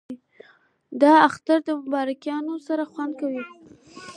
د 1.01 1.03
اختر 1.27 1.59
مبارکیانو 1.83 2.53
سره 2.67 2.83
خوند 2.91 3.13
کوي 3.21 3.43